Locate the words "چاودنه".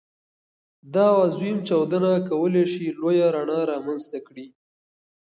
1.67-2.13